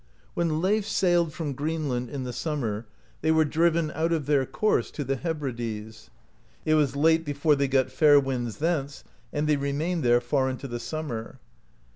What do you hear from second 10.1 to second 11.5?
far into the summer.